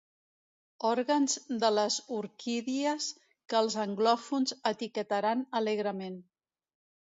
[0.91, 3.11] Òrgans de les orquídies
[3.53, 6.21] que els anglòfons etiquetaran alegrement.